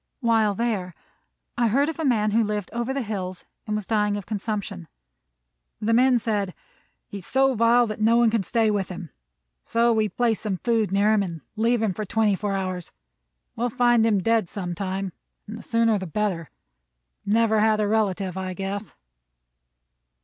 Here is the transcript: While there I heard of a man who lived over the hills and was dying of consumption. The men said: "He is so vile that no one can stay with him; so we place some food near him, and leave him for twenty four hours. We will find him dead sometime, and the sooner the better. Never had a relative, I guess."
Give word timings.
While 0.21 0.55
there 0.55 0.95
I 1.59 1.67
heard 1.67 1.87
of 1.87 1.99
a 1.99 2.03
man 2.03 2.31
who 2.31 2.43
lived 2.43 2.71
over 2.73 2.91
the 2.91 3.03
hills 3.03 3.45
and 3.67 3.75
was 3.75 3.85
dying 3.85 4.17
of 4.17 4.25
consumption. 4.25 4.87
The 5.79 5.93
men 5.93 6.17
said: 6.17 6.55
"He 7.05 7.19
is 7.19 7.27
so 7.27 7.53
vile 7.53 7.85
that 7.85 8.01
no 8.01 8.17
one 8.17 8.31
can 8.31 8.41
stay 8.41 8.71
with 8.71 8.89
him; 8.89 9.11
so 9.63 9.93
we 9.93 10.09
place 10.09 10.39
some 10.39 10.57
food 10.57 10.91
near 10.91 11.13
him, 11.13 11.21
and 11.21 11.41
leave 11.55 11.83
him 11.83 11.93
for 11.93 12.03
twenty 12.03 12.35
four 12.35 12.53
hours. 12.53 12.91
We 13.55 13.61
will 13.61 13.69
find 13.69 14.03
him 14.03 14.23
dead 14.23 14.49
sometime, 14.49 15.13
and 15.45 15.55
the 15.55 15.61
sooner 15.61 15.99
the 15.99 16.07
better. 16.07 16.49
Never 17.23 17.59
had 17.59 17.79
a 17.79 17.87
relative, 17.87 18.35
I 18.37 18.55
guess." 18.55 18.95